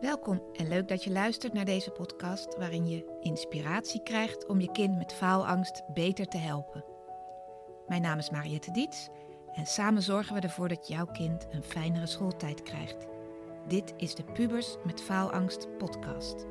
[0.00, 4.72] Welkom en leuk dat je luistert naar deze podcast waarin je inspiratie krijgt om je
[4.72, 6.84] kind met faalangst beter te helpen.
[7.86, 9.08] Mijn naam is Mariette Diets
[9.54, 13.06] en samen zorgen we ervoor dat jouw kind een fijnere schooltijd krijgt.
[13.68, 16.46] Dit is de Pubers met Faalangst podcast.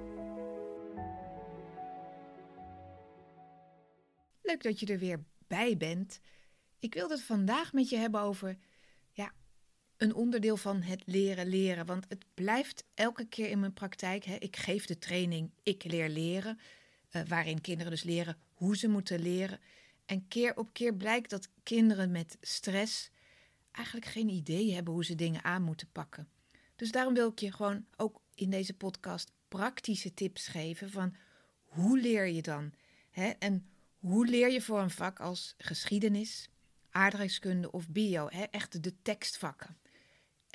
[4.41, 6.19] Leuk dat je er weer bij bent.
[6.79, 8.57] Ik wil het vandaag met je hebben over
[9.97, 11.85] een onderdeel van het leren leren.
[11.85, 14.23] Want het blijft elke keer in mijn praktijk.
[14.23, 16.59] Hè, ik geef de training Ik leer leren,
[17.11, 19.59] uh, waarin kinderen dus leren hoe ze moeten leren.
[20.05, 23.09] En keer op keer blijkt dat kinderen met stress
[23.71, 26.29] eigenlijk geen idee hebben hoe ze dingen aan moeten pakken.
[26.75, 31.15] Dus daarom wil ik je gewoon ook in deze podcast praktische tips geven van
[31.63, 32.73] hoe leer je dan?
[33.09, 33.29] Hè?
[33.29, 36.49] En hoe leer je voor een vak als geschiedenis,
[36.89, 38.27] aardrijkskunde of bio?
[38.29, 38.43] Hè?
[38.43, 39.77] Echt de tekstvakken.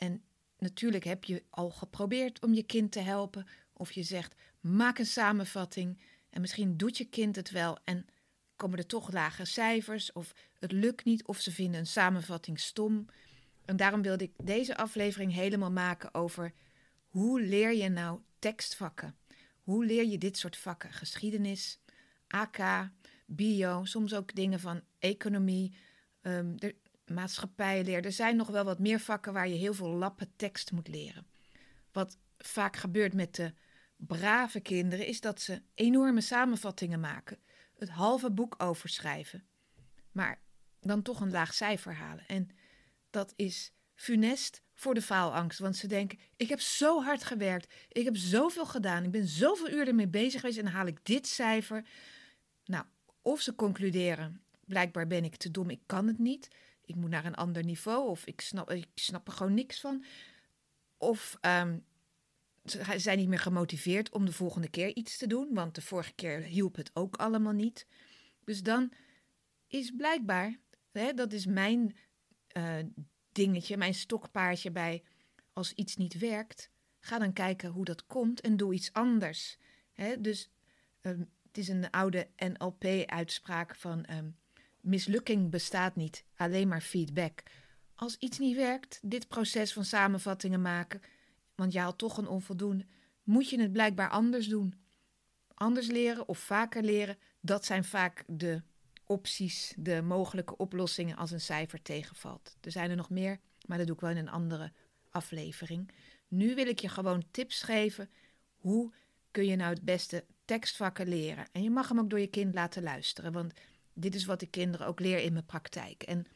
[0.02, 0.22] En
[0.58, 3.46] natuurlijk heb je al geprobeerd om je kind te helpen.
[3.72, 6.00] Of je zegt, maak een samenvatting.
[6.30, 8.06] En misschien doet je kind het wel en
[8.56, 10.12] komen er toch lage cijfers.
[10.12, 13.06] Of het lukt niet of ze vinden een samenvatting stom.
[13.64, 16.52] En daarom wilde ik deze aflevering helemaal maken over
[17.08, 19.16] hoe leer je nou tekstvakken?
[19.62, 20.92] Hoe leer je dit soort vakken?
[20.92, 21.78] Geschiedenis,
[22.28, 22.88] AK,
[23.26, 25.74] bio, soms ook dingen van economie,
[26.22, 26.54] um,
[27.12, 28.04] maatschappijleer.
[28.04, 31.26] Er zijn nog wel wat meer vakken waar je heel veel lappen tekst moet leren.
[31.92, 33.54] Wat vaak gebeurt met de
[33.96, 37.38] brave kinderen is dat ze enorme samenvattingen maken,
[37.78, 39.44] het halve boek overschrijven,
[40.12, 40.40] maar
[40.80, 42.26] dan toch een laag cijfer halen.
[42.26, 42.48] En
[43.10, 45.58] dat is funest voor de faalangst.
[45.58, 49.70] Want ze denken: ik heb zo hard gewerkt, ik heb zoveel gedaan, ik ben zoveel
[49.70, 51.84] uur ermee bezig geweest en haal ik dit cijfer.
[52.64, 52.84] Nou,
[53.22, 56.48] of ze concluderen: blijkbaar ben ik te dom, ik kan het niet,
[56.84, 60.04] ik moet naar een ander niveau, of ik snap, ik snap er gewoon niks van.
[60.96, 61.84] Of um,
[62.64, 66.12] ze zijn niet meer gemotiveerd om de volgende keer iets te doen, want de vorige
[66.12, 67.86] keer hielp het ook allemaal niet.
[68.44, 68.92] Dus dan
[69.66, 70.58] is blijkbaar,
[70.92, 71.96] hè, dat is mijn
[72.56, 72.76] uh,
[73.32, 75.02] dingetje, mijn stokpaardje bij
[75.52, 76.70] als iets niet werkt,
[77.00, 79.58] ga dan kijken hoe dat komt en doe iets anders.
[79.92, 80.20] Hè?
[80.20, 80.50] Dus
[81.00, 84.36] um, het is een oude NLP-uitspraak van um,
[84.82, 87.42] mislukking bestaat niet, alleen maar feedback.
[87.94, 91.00] Als iets niet werkt, dit proces van samenvattingen maken,
[91.54, 92.86] want je haalt toch een onvoldoende,
[93.22, 94.74] moet je het blijkbaar anders doen.
[95.54, 98.62] Anders leren of vaker leren, dat zijn vaak de
[99.06, 102.56] opties, de mogelijke oplossingen als een cijfer tegenvalt.
[102.60, 104.72] Er zijn er nog meer, maar dat doe ik wel in een andere
[105.10, 105.90] aflevering.
[106.28, 108.10] Nu wil ik je gewoon tips geven.
[108.56, 108.92] Hoe
[109.30, 111.46] kun je nou het beste tekstvakken leren?
[111.52, 113.52] En je mag hem ook door je kind laten luisteren, want
[113.94, 116.02] dit is wat ik kinderen ook leer in mijn praktijk.
[116.02, 116.26] En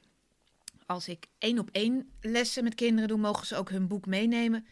[0.86, 4.66] als ik één op één lessen met kinderen doe, mogen ze ook hun boek meenemen.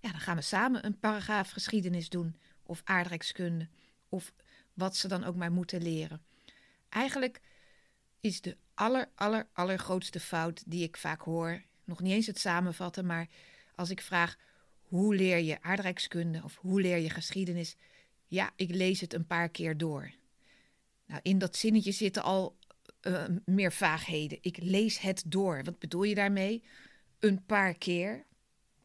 [0.00, 3.68] Ja, dan gaan we samen een paragraaf geschiedenis doen, of aardrijkskunde,
[4.08, 4.32] of
[4.74, 6.22] wat ze dan ook maar moeten leren.
[6.88, 7.40] Eigenlijk
[8.20, 13.06] is de aller, aller, allergrootste fout die ik vaak hoor, nog niet eens het samenvatten,
[13.06, 13.28] maar
[13.74, 14.36] als ik vraag
[14.82, 17.76] hoe leer je aardrijkskunde of hoe leer je geschiedenis,
[18.26, 20.12] ja, ik lees het een paar keer door.
[21.06, 22.56] Nou, in dat zinnetje zitten al
[23.02, 24.38] uh, meer vaagheden.
[24.40, 25.64] Ik lees het door.
[25.64, 26.62] Wat bedoel je daarmee?
[27.18, 28.26] Een paar keer.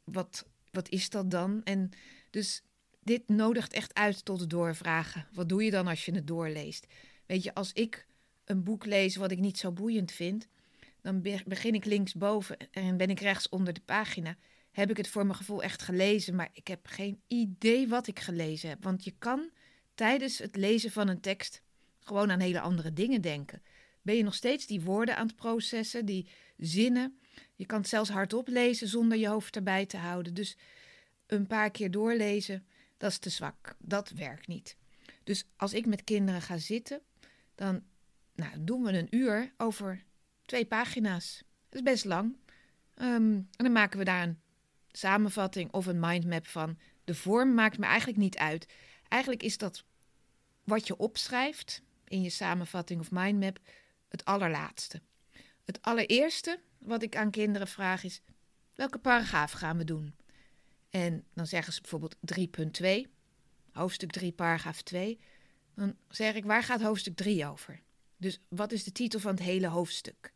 [0.04, 1.64] Wat, wat is dat dan?
[1.64, 1.90] En
[2.30, 2.64] dus
[3.04, 5.28] dit nodigt echt uit tot het doorvragen.
[5.34, 6.88] Wat doe je dan als je het doorleest?
[7.26, 8.08] Weet je, als ik
[8.46, 10.48] een boek lees wat ik niet zo boeiend vind,
[11.02, 14.38] dan begin ik linksboven en ben ik rechts onder de pagina.
[14.72, 18.20] Heb ik het voor mijn gevoel echt gelezen, maar ik heb geen idee wat ik
[18.20, 18.84] gelezen heb.
[18.84, 19.50] Want je kan
[19.96, 21.62] tijdens het lezen van een tekst
[22.10, 23.62] gewoon aan hele andere dingen denken.
[24.02, 26.28] Ben je nog steeds die woorden aan het processen, die
[26.58, 27.20] zinnen?
[27.56, 30.34] Je kan het zelfs hardop lezen zonder je hoofd erbij te houden.
[30.34, 30.58] Dus
[31.26, 32.66] een paar keer doorlezen,
[32.98, 33.76] dat is te zwak.
[33.80, 34.78] Dat werkt niet.
[35.24, 37.02] Dus als ik met kinderen ga zitten,
[37.56, 37.84] dan
[38.36, 40.04] nou, doen we een uur over
[40.46, 41.44] twee pagina's.
[41.70, 42.38] Dat is best lang.
[42.96, 44.40] Um, en dan maken we daar een
[44.92, 46.78] samenvatting of een mindmap van.
[47.04, 48.68] De vorm maakt me eigenlijk niet uit.
[49.08, 49.84] Eigenlijk is dat
[50.64, 53.60] wat je opschrijft in je samenvatting of mindmap
[54.08, 55.02] het allerlaatste.
[55.66, 58.22] Het allereerste wat ik aan kinderen vraag is:
[58.76, 60.16] welke paragraaf gaan we doen?
[60.90, 62.16] En dan zeggen ze bijvoorbeeld
[63.06, 63.12] 3.2,
[63.72, 65.20] hoofdstuk 3, paragraaf 2.
[65.76, 67.82] Dan zeg ik: waar gaat hoofdstuk 3 over?
[68.18, 70.34] Dus wat is de titel van het hele hoofdstuk?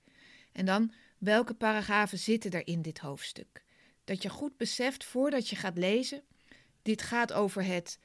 [0.51, 3.63] En dan welke paragrafen zitten er in dit hoofdstuk?
[4.03, 6.23] Dat je goed beseft voordat je gaat lezen,
[6.81, 7.99] dit gaat over het,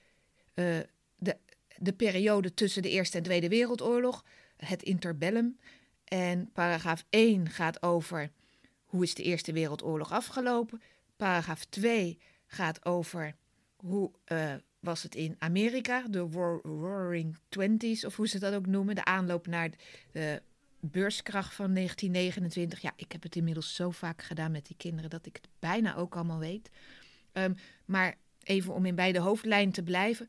[0.54, 0.78] uh,
[1.16, 1.36] de,
[1.80, 4.24] de periode tussen de Eerste en Tweede Wereldoorlog,
[4.56, 5.58] het interbellum.
[6.04, 8.30] En paragraaf 1 gaat over
[8.84, 10.82] hoe is de Eerste Wereldoorlog afgelopen.
[11.16, 13.34] Paragraaf 2 gaat over
[13.76, 16.18] hoe uh, was het in Amerika, de
[16.62, 19.70] Roaring Twenties, of hoe ze dat ook noemen, de aanloop naar
[20.12, 20.42] de
[20.80, 22.80] beurskracht van 1929.
[22.80, 25.96] Ja, ik heb het inmiddels zo vaak gedaan met die kinderen dat ik het bijna
[25.96, 26.70] ook allemaal weet.
[27.32, 30.28] Um, maar even om in bij de hoofdlijn te blijven.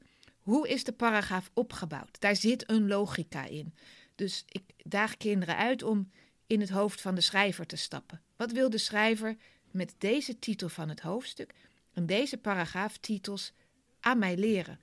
[0.50, 2.20] Hoe is de paragraaf opgebouwd?
[2.20, 3.74] Daar zit een logica in.
[4.16, 6.12] Dus ik daag kinderen uit om
[6.48, 8.22] in het hoofd van de schrijver te stappen.
[8.36, 9.36] Wat wil de schrijver
[9.72, 11.54] met deze titel van het hoofdstuk
[11.94, 13.54] en deze paragraaftitels
[14.00, 14.80] aan mij leren?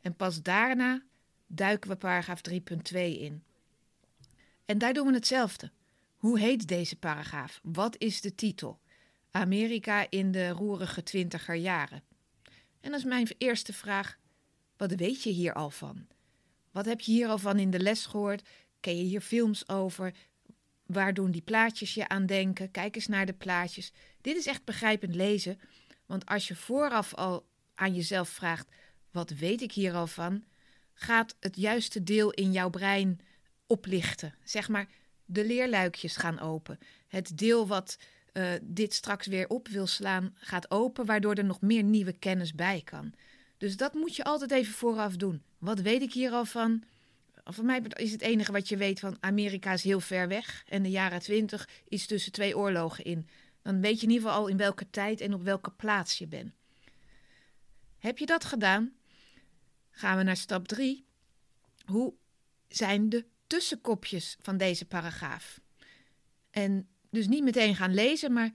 [0.00, 1.02] En pas daarna
[1.46, 2.58] duiken we paragraaf 3.2
[2.98, 3.42] in.
[4.64, 5.70] En daar doen we hetzelfde.
[6.16, 7.60] Hoe heet deze paragraaf?
[7.62, 8.80] Wat is de titel?
[9.30, 12.02] Amerika in de roerige twintiger jaren.
[12.80, 14.18] En dat is mijn eerste vraag.
[14.78, 16.06] Wat weet je hier al van?
[16.70, 18.48] Wat heb je hier al van in de les gehoord?
[18.80, 20.14] Ken je hier films over?
[20.86, 22.70] Waar doen die plaatjes je aan denken?
[22.70, 23.92] Kijk eens naar de plaatjes.
[24.20, 25.60] Dit is echt begrijpend lezen.
[26.06, 28.68] Want als je vooraf al aan jezelf vraagt:
[29.10, 30.44] wat weet ik hier al van?
[30.94, 33.20] Gaat het juiste deel in jouw brein
[33.66, 34.34] oplichten.
[34.44, 34.88] Zeg maar,
[35.24, 36.78] de leerluikjes gaan open.
[37.08, 37.98] Het deel wat
[38.32, 42.54] uh, dit straks weer op wil slaan, gaat open, waardoor er nog meer nieuwe kennis
[42.54, 43.14] bij kan.
[43.58, 45.42] Dus dat moet je altijd even vooraf doen.
[45.58, 46.82] Wat weet ik hier al van?
[47.44, 50.82] Voor mij is het enige wat je weet van Amerika is heel ver weg en
[50.82, 53.28] de jaren twintig is tussen twee oorlogen in.
[53.62, 56.26] Dan weet je in ieder geval al in welke tijd en op welke plaats je
[56.26, 56.52] bent.
[57.98, 58.92] Heb je dat gedaan?
[59.90, 61.04] Gaan we naar stap 3.
[61.86, 62.14] Hoe
[62.68, 65.60] zijn de tussenkopjes van deze paragraaf?
[66.50, 68.50] En dus niet meteen gaan lezen, maar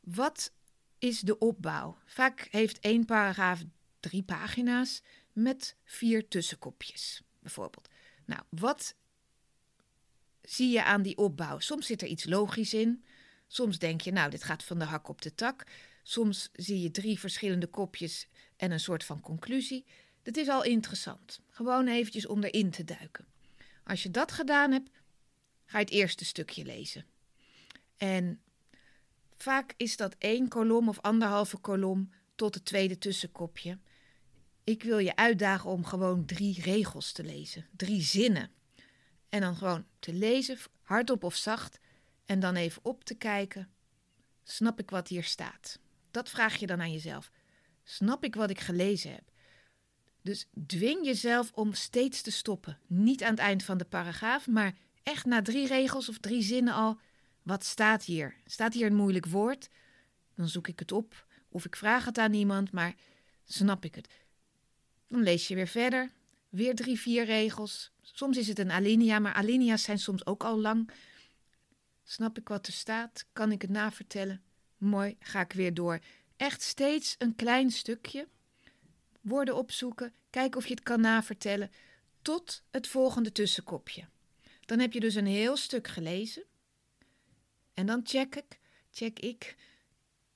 [0.00, 0.52] wat
[0.98, 1.98] is de opbouw?
[2.04, 3.62] Vaak heeft één paragraaf
[4.02, 5.02] drie pagina's
[5.32, 7.88] met vier tussenkopjes, bijvoorbeeld.
[8.24, 8.94] Nou, wat
[10.42, 11.58] zie je aan die opbouw?
[11.58, 13.04] Soms zit er iets logisch in.
[13.46, 15.66] Soms denk je, nou, dit gaat van de hak op de tak.
[16.02, 19.84] Soms zie je drie verschillende kopjes en een soort van conclusie.
[20.22, 21.40] Dat is al interessant.
[21.48, 23.26] Gewoon eventjes om erin te duiken.
[23.84, 24.90] Als je dat gedaan hebt,
[25.64, 27.06] ga je het eerste stukje lezen.
[27.96, 28.40] En
[29.36, 33.78] vaak is dat één kolom of anderhalve kolom tot het tweede tussenkopje.
[34.64, 38.50] Ik wil je uitdagen om gewoon drie regels te lezen, drie zinnen.
[39.28, 41.78] En dan gewoon te lezen, hardop of zacht,
[42.26, 43.70] en dan even op te kijken.
[44.44, 45.78] Snap ik wat hier staat?
[46.10, 47.30] Dat vraag je dan aan jezelf.
[47.84, 49.30] Snap ik wat ik gelezen heb?
[50.22, 52.78] Dus dwing jezelf om steeds te stoppen.
[52.86, 56.74] Niet aan het eind van de paragraaf, maar echt na drie regels of drie zinnen
[56.74, 56.98] al.
[57.42, 58.34] Wat staat hier?
[58.46, 59.68] Staat hier een moeilijk woord?
[60.34, 62.94] Dan zoek ik het op of ik vraag het aan iemand, maar
[63.44, 64.08] snap ik het.
[65.12, 66.10] Dan lees je weer verder.
[66.48, 67.92] Weer drie, vier regels.
[68.02, 70.90] Soms is het een alinea, maar alinea's zijn soms ook al lang.
[72.04, 73.26] Snap ik wat er staat?
[73.32, 74.42] Kan ik het navertellen?
[74.76, 76.00] Mooi, ga ik weer door.
[76.36, 78.28] Echt steeds een klein stukje
[79.20, 81.70] woorden opzoeken, kijken of je het kan navertellen,
[82.22, 84.04] tot het volgende tussenkopje.
[84.60, 86.44] Dan heb je dus een heel stuk gelezen.
[87.74, 88.58] En dan check ik,
[88.90, 89.56] check ik,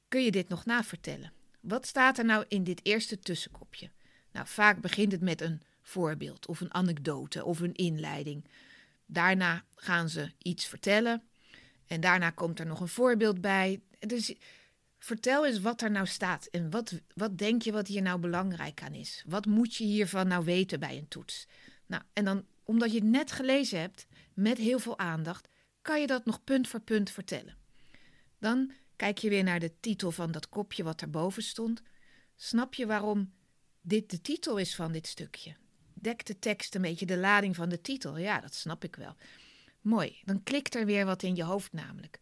[0.08, 1.32] kun je dit nog navertellen?
[1.60, 3.90] Wat staat er nou in dit eerste tussenkopje?
[4.36, 8.44] Nou, vaak begint het met een voorbeeld of een anekdote of een inleiding.
[9.06, 11.22] Daarna gaan ze iets vertellen
[11.86, 13.80] en daarna komt er nog een voorbeeld bij.
[13.98, 14.34] Dus
[14.98, 18.82] Vertel eens wat er nou staat en wat, wat denk je wat hier nou belangrijk
[18.82, 19.24] aan is?
[19.26, 21.46] Wat moet je hiervan nou weten bij een toets?
[21.86, 25.48] Nou, en dan, omdat je het net gelezen hebt, met heel veel aandacht,
[25.82, 27.56] kan je dat nog punt voor punt vertellen.
[28.38, 31.82] Dan kijk je weer naar de titel van dat kopje wat erboven stond.
[32.36, 33.32] Snap je waarom
[33.86, 35.56] dit de titel is van dit stukje?
[35.94, 38.18] Dekt de tekst een beetje de lading van de titel?
[38.18, 39.14] Ja, dat snap ik wel.
[39.80, 42.20] Mooi, dan klikt er weer wat in je hoofd namelijk.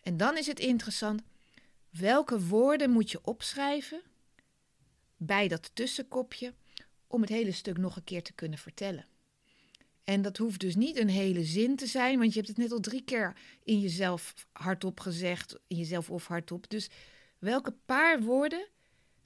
[0.00, 1.22] En dan is het interessant
[1.90, 4.02] Welke woorden moet je opschrijven
[5.16, 6.54] bij dat tussenkopje
[7.06, 9.06] om het hele stuk nog een keer te kunnen vertellen?
[10.04, 12.72] En dat hoeft dus niet een hele zin te zijn, want je hebt het net
[12.72, 16.70] al drie keer in jezelf hardop gezegd, in jezelf of hardop.
[16.70, 16.90] Dus
[17.38, 18.68] welke paar woorden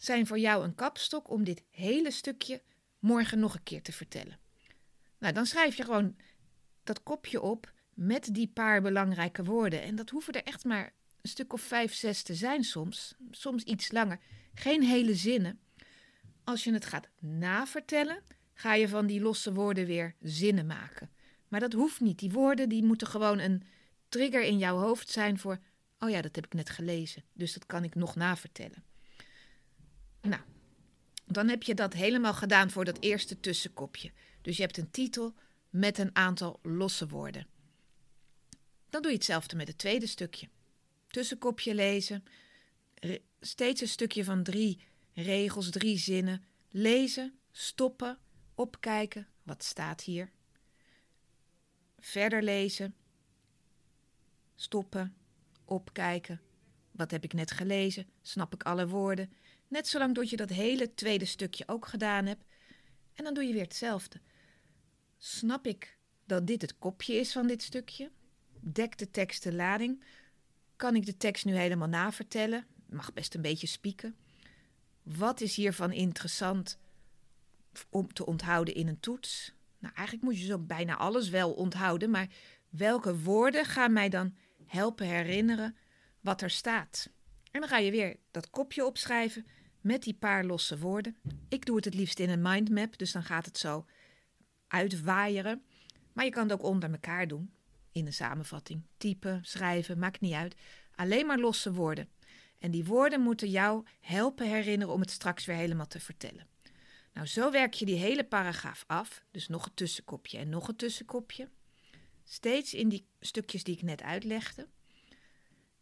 [0.04, 2.62] zijn voor jou een kapstok om dit hele stukje
[2.98, 4.38] morgen nog een keer te vertellen?
[5.18, 6.16] Nou, dan schrijf je gewoon
[6.84, 9.82] dat kopje op met die paar belangrijke woorden.
[9.82, 13.62] En dat hoeven er echt maar een stuk of vijf, zes te zijn soms, soms
[13.62, 14.18] iets langer.
[14.54, 15.60] Geen hele zinnen.
[16.44, 18.22] Als je het gaat navertellen,
[18.54, 21.10] ga je van die losse woorden weer zinnen maken.
[21.48, 22.18] Maar dat hoeft niet.
[22.18, 23.62] Die woorden die moeten gewoon een
[24.08, 25.58] trigger in jouw hoofd zijn voor,
[25.98, 28.90] oh ja, dat heb ik net gelezen, dus dat kan ik nog navertellen.
[30.22, 30.42] Nou,
[31.24, 34.12] dan heb je dat helemaal gedaan voor dat eerste tussenkopje.
[34.42, 35.34] Dus je hebt een titel
[35.70, 37.46] met een aantal losse woorden.
[38.90, 40.48] Dan doe je hetzelfde met het tweede stukje
[41.12, 42.24] tussenkopje lezen.
[43.40, 44.80] Steeds een stukje van drie
[45.12, 46.44] regels, drie zinnen.
[46.70, 48.18] Lezen, stoppen,
[48.54, 49.28] opkijken.
[49.42, 50.30] Wat staat hier?
[51.98, 52.94] Verder lezen,
[54.54, 55.16] stoppen,
[55.64, 56.40] opkijken.
[56.90, 58.06] Wat heb ik net gelezen?
[58.22, 59.32] Snap ik alle woorden?
[59.72, 62.44] Net zolang tot je dat hele tweede stukje ook gedaan hebt.
[63.14, 64.20] En dan doe je weer hetzelfde.
[65.18, 68.10] Snap ik dat dit het kopje is van dit stukje?
[68.60, 70.04] Dekt de tekst de lading?
[70.76, 72.66] Kan ik de tekst nu helemaal navertellen?
[72.86, 74.16] Mag best een beetje spieken.
[75.02, 76.78] Wat is hiervan interessant
[77.90, 79.52] om te onthouden in een toets?
[79.78, 82.28] Nou, eigenlijk moet je zo bijna alles wel onthouden, maar
[82.68, 84.36] welke woorden gaan mij dan
[84.66, 85.76] helpen herinneren
[86.20, 87.10] wat er staat?
[87.50, 89.46] En dan ga je weer dat kopje opschrijven
[89.82, 91.16] met die paar losse woorden.
[91.48, 93.86] Ik doe het het liefst in een mindmap, dus dan gaat het zo
[94.68, 95.62] uitwaaieren.
[96.12, 97.52] Maar je kan het ook onder elkaar doen,
[97.92, 98.82] in een samenvatting.
[98.96, 100.54] Typen, schrijven, maakt niet uit.
[100.94, 102.08] Alleen maar losse woorden.
[102.58, 106.46] En die woorden moeten jou helpen herinneren om het straks weer helemaal te vertellen.
[107.12, 109.24] Nou, zo werk je die hele paragraaf af.
[109.30, 111.48] Dus nog een tussenkopje en nog een tussenkopje.
[112.24, 114.68] Steeds in die stukjes die ik net uitlegde.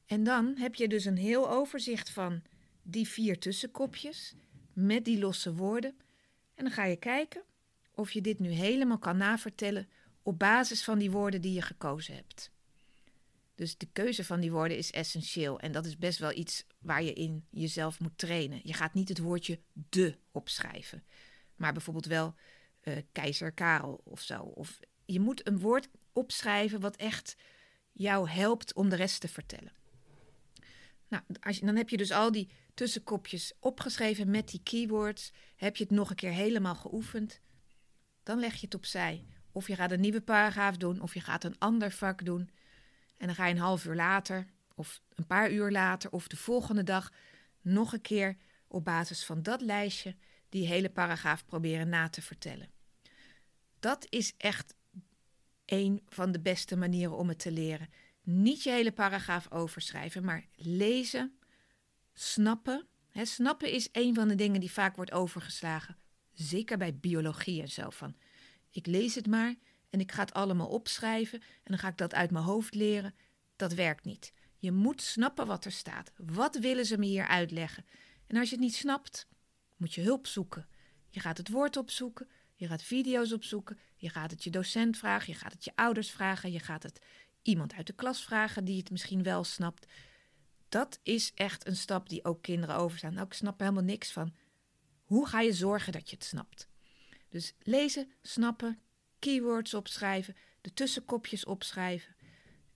[0.07, 2.43] En dan heb je dus een heel overzicht van
[2.83, 4.35] die vier tussenkopjes
[4.73, 5.95] met die losse woorden.
[6.55, 7.43] En dan ga je kijken
[7.95, 9.89] of je dit nu helemaal kan navertellen
[10.23, 12.51] op basis van die woorden die je gekozen hebt.
[13.55, 17.03] Dus de keuze van die woorden is essentieel en dat is best wel iets waar
[17.03, 18.61] je in jezelf moet trainen.
[18.63, 21.05] Je gaat niet het woordje de opschrijven,
[21.57, 22.35] maar bijvoorbeeld wel
[22.83, 24.41] uh, keizer Karel of zo.
[24.43, 27.37] Of je moet een woord opschrijven wat echt
[27.93, 29.73] jou helpt om de rest te vertellen.
[31.09, 35.33] Nou, als je, dan heb je dus al die tussenkopjes opgeschreven met die keywords.
[35.57, 37.41] Heb je het nog een keer helemaal geoefend,
[38.23, 39.27] dan leg je het opzij.
[39.53, 42.51] Of je gaat een nieuwe paragraaf doen, of je gaat een ander vak doen.
[43.17, 46.37] En dan ga je een half uur later, of een paar uur later, of de
[46.37, 47.13] volgende dag
[47.61, 50.17] nog een keer op basis van dat lijstje
[50.49, 52.71] die hele paragraaf proberen na te vertellen.
[53.79, 54.75] Dat is echt
[55.65, 57.89] een van de beste manieren om het te leren.
[58.23, 61.40] Niet je hele paragraaf overschrijven, maar lezen,
[62.23, 62.87] snappen.
[63.13, 65.97] snappen is een van de dingen die vaak wordt overgeslagen.
[66.33, 67.91] Zeker bij biologie en zo.
[67.91, 68.17] Van,
[68.71, 69.55] ik lees het maar
[69.91, 73.15] en ik ga het allemaal opschrijven en dan ga ik dat uit mijn hoofd leren.
[73.57, 74.33] Dat werkt niet.
[74.57, 76.13] Je moet snappen wat er staat.
[76.17, 77.85] Wat willen ze me hier uitleggen?
[78.27, 79.29] En als je het niet snapt,
[79.77, 80.69] moet je hulp zoeken.
[81.09, 85.33] Je gaat het woord opzoeken, je gaat video's opzoeken, je gaat het je docent vragen,
[85.33, 87.01] je gaat het je ouders vragen, je gaat het
[87.43, 89.87] iemand uit de klas vragen die het misschien wel snapt.
[90.71, 93.15] Dat is echt een stap die ook kinderen overstaan.
[93.15, 94.35] Nou, ik snap helemaal niks van.
[95.05, 96.69] Hoe ga je zorgen dat je het snapt?
[97.29, 98.79] Dus lezen, snappen,
[99.19, 102.15] keywords opschrijven, de tussenkopjes opschrijven.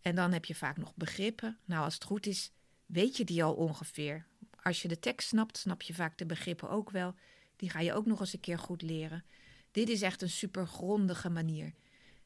[0.01, 1.59] En dan heb je vaak nog begrippen.
[1.65, 2.53] Nou, als het goed is,
[2.87, 4.27] weet je die al ongeveer.
[4.63, 7.15] Als je de tekst snapt, snap je vaak de begrippen ook wel.
[7.57, 9.25] Die ga je ook nog eens een keer goed leren.
[9.71, 11.75] Dit is echt een super grondige manier.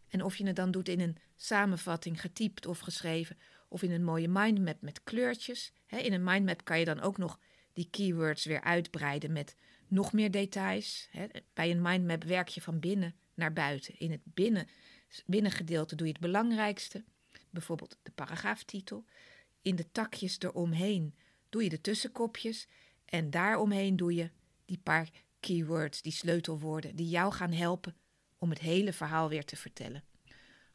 [0.08, 3.36] En of je het dan doet in een samenvatting, getypt of geschreven,
[3.68, 5.72] of in een mooie mindmap met kleurtjes.
[5.86, 7.38] in een mindmap kan je dan ook nog
[7.72, 9.56] die keywords weer uitbreiden met
[9.88, 11.08] nog meer details.
[11.52, 13.98] Bij een mindmap werk je van binnen naar buiten.
[13.98, 14.68] In het binnen,
[15.26, 17.04] binnengedeelte doe je het belangrijkste,
[17.50, 19.04] bijvoorbeeld de paragraaftitel.
[19.62, 21.14] In de takjes eromheen
[21.48, 22.68] doe je de tussenkopjes.
[23.04, 24.30] En daaromheen doe je
[24.64, 25.08] die paar
[25.40, 27.96] keywords, die sleutelwoorden, die jou gaan helpen
[28.38, 30.04] om het hele verhaal weer te vertellen.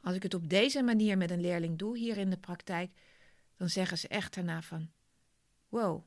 [0.04, 2.92] Als ik het op deze manier met een leerling doe hier in de praktijk,
[3.58, 4.90] dan zeggen ze echt daarna van:
[5.70, 6.04] Wow,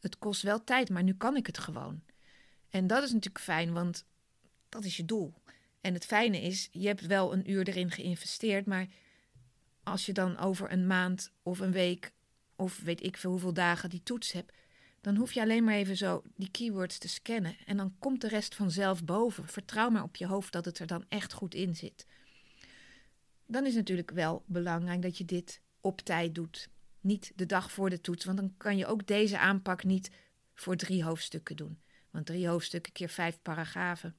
[0.00, 2.02] het kost wel tijd, maar nu kan ik het gewoon.
[2.68, 4.04] En dat is natuurlijk fijn, want
[4.68, 5.34] dat is je doel.
[5.80, 8.86] En het fijne is, je hebt wel een uur erin geïnvesteerd, maar
[9.82, 12.12] als je dan over een maand of een week
[12.56, 14.52] of weet ik veel hoeveel dagen die toets hebt,
[15.00, 18.28] dan hoef je alleen maar even zo die keywords te scannen en dan komt de
[18.28, 19.48] rest vanzelf boven.
[19.48, 22.06] Vertrouw maar op je hoofd dat het er dan echt goed in zit.
[23.50, 26.68] Dan is natuurlijk wel belangrijk dat je dit op tijd doet.
[27.00, 30.10] Niet de dag voor de toets, want dan kan je ook deze aanpak niet
[30.54, 31.80] voor drie hoofdstukken doen.
[32.10, 34.16] Want drie hoofdstukken keer vijf paragrafen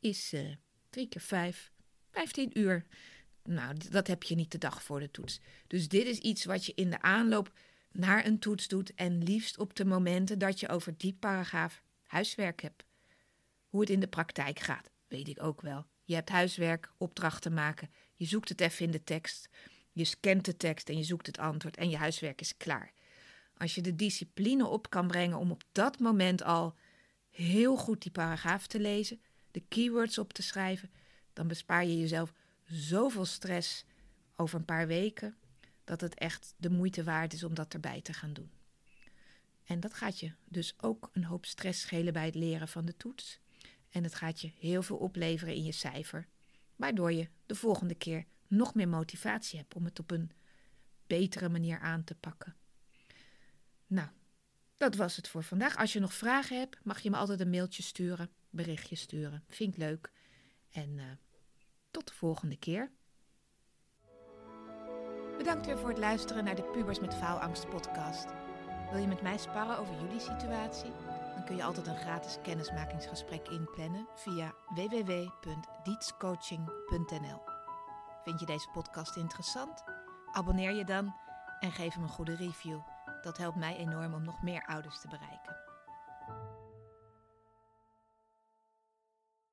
[0.00, 0.54] is uh,
[0.90, 1.72] drie keer vijf,
[2.10, 2.86] vijftien uur.
[3.42, 5.40] Nou, dat heb je niet de dag voor de toets.
[5.66, 7.52] Dus dit is iets wat je in de aanloop
[7.92, 12.62] naar een toets doet en liefst op de momenten dat je over die paragraaf huiswerk
[12.62, 12.84] hebt.
[13.68, 15.86] Hoe het in de praktijk gaat, weet ik ook wel.
[16.04, 17.90] Je hebt huiswerk, opdrachten maken,
[18.24, 19.48] je zoekt het even in de tekst,
[19.92, 22.92] je scant de tekst en je zoekt het antwoord en je huiswerk is klaar.
[23.56, 26.74] Als je de discipline op kan brengen om op dat moment al
[27.30, 30.90] heel goed die paragraaf te lezen, de keywords op te schrijven,
[31.32, 32.32] dan bespaar je jezelf
[32.64, 33.84] zoveel stress
[34.36, 35.36] over een paar weken
[35.84, 38.50] dat het echt de moeite waard is om dat erbij te gaan doen.
[39.64, 42.96] En dat gaat je dus ook een hoop stress schelen bij het leren van de
[42.96, 43.40] toets.
[43.90, 46.28] En het gaat je heel veel opleveren in je cijfer,
[46.76, 50.30] waardoor je de volgende keer nog meer motivatie hebt om het op een
[51.06, 52.56] betere manier aan te pakken.
[53.86, 54.08] Nou,
[54.76, 55.76] dat was het voor vandaag.
[55.76, 59.44] Als je nog vragen hebt, mag je me altijd een mailtje sturen, berichtje sturen.
[59.48, 60.12] Vind ik leuk.
[60.70, 61.04] En uh,
[61.90, 62.90] tot de volgende keer.
[65.38, 68.26] Bedankt weer voor het luisteren naar de Pubers met Faalangst podcast.
[68.90, 70.92] Wil je met mij sparren over jullie situatie?
[71.44, 77.42] Kun je altijd een gratis kennismakingsgesprek inplannen via www.dietscoaching.nl.
[78.24, 79.84] Vind je deze podcast interessant?
[80.32, 81.14] Abonneer je dan
[81.60, 82.78] en geef hem een goede review.
[83.22, 85.53] Dat helpt mij enorm om nog meer ouders te bereiken.